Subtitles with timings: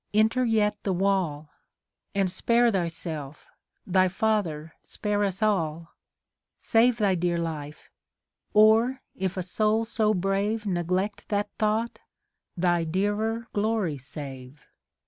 [0.15, 1.51] enter yet the wall;
[2.15, 3.45] And spare thyself,
[3.85, 5.93] thy father, spare us all!
[6.59, 7.91] Save thy clear life;
[8.55, 11.99] or, if a soul so brave Neglect that thought,
[12.57, 14.65] thy clearer glory save.